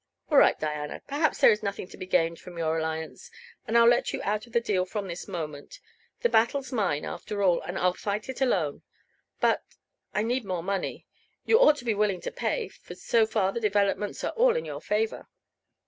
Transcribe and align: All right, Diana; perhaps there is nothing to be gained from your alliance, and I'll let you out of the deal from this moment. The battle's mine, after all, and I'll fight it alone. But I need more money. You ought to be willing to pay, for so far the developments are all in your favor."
All 0.31 0.39
right, 0.39 0.59
Diana; 0.59 1.03
perhaps 1.07 1.37
there 1.39 1.51
is 1.51 1.61
nothing 1.61 1.87
to 1.89 1.95
be 1.95 2.07
gained 2.07 2.39
from 2.39 2.57
your 2.57 2.75
alliance, 2.79 3.29
and 3.67 3.77
I'll 3.77 3.85
let 3.85 4.11
you 4.11 4.21
out 4.23 4.47
of 4.47 4.53
the 4.53 4.59
deal 4.59 4.83
from 4.83 5.07
this 5.07 5.27
moment. 5.27 5.79
The 6.21 6.27
battle's 6.29 6.71
mine, 6.71 7.05
after 7.05 7.43
all, 7.43 7.61
and 7.61 7.77
I'll 7.77 7.93
fight 7.93 8.27
it 8.27 8.41
alone. 8.41 8.81
But 9.41 9.61
I 10.11 10.23
need 10.23 10.43
more 10.43 10.63
money. 10.63 11.05
You 11.45 11.59
ought 11.59 11.75
to 11.77 11.85
be 11.85 11.93
willing 11.93 12.21
to 12.21 12.31
pay, 12.31 12.67
for 12.67 12.95
so 12.95 13.27
far 13.27 13.51
the 13.51 13.59
developments 13.59 14.23
are 14.23 14.31
all 14.31 14.55
in 14.55 14.65
your 14.65 14.81
favor." 14.81 15.27